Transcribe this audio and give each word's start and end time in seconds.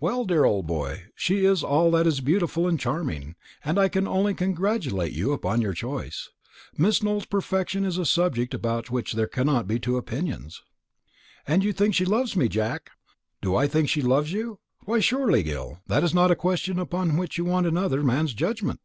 "Well, 0.00 0.24
dear 0.24 0.46
old 0.46 0.66
boy, 0.66 1.08
she 1.14 1.44
is 1.44 1.62
all 1.62 1.90
that 1.90 2.06
is 2.06 2.22
beautiful 2.22 2.66
and 2.66 2.80
charming, 2.80 3.34
and 3.62 3.78
I 3.78 3.90
can 3.90 4.08
only 4.08 4.32
congratulate 4.32 5.12
you 5.12 5.34
upon 5.34 5.60
your 5.60 5.74
choice. 5.74 6.30
Miss 6.78 7.02
Nowell's 7.02 7.26
perfection 7.26 7.84
is 7.84 7.98
a 7.98 8.06
subject 8.06 8.54
about 8.54 8.90
which 8.90 9.12
there 9.12 9.26
cannot 9.26 9.68
be 9.68 9.78
two 9.78 9.98
opinions." 9.98 10.62
"And 11.46 11.62
you 11.62 11.74
think 11.74 11.94
she 11.94 12.06
loves 12.06 12.34
me, 12.36 12.48
Jack?" 12.48 12.92
"Do 13.42 13.54
I 13.54 13.66
think 13.66 13.90
she 13.90 14.00
loves 14.00 14.32
you? 14.32 14.60
Why, 14.86 14.98
surely, 15.00 15.42
Gil, 15.42 15.80
that 15.88 16.02
is 16.04 16.14
not 16.14 16.30
a 16.30 16.34
question 16.36 16.78
upon 16.78 17.18
which 17.18 17.36
you 17.36 17.44
want 17.44 17.66
another 17.66 18.02
man's 18.02 18.32
judgment?" 18.32 18.80